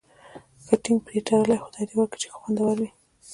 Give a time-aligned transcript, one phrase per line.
[0.65, 2.89] ښه ټینګ پرې تړلی، خدای دې وکړي چې ښه خوندور وي.